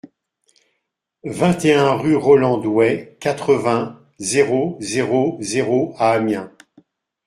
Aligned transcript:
vingt 1.25 1.63
et 1.63 1.75
un 1.75 1.93
rue 1.93 2.15
Roland 2.15 2.57
Douay, 2.57 3.15
quatre-vingts, 3.19 3.99
zéro 4.17 4.75
zéro 4.81 5.37
zéro 5.41 5.93
à 5.99 6.13
Amiens 6.13 6.51